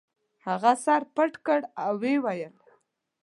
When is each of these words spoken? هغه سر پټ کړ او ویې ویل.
هغه 0.45 0.71
سر 0.83 1.01
پټ 1.15 1.31
کړ 1.45 1.59
او 1.83 1.91
ویې 2.01 2.17
ویل. 2.25 2.55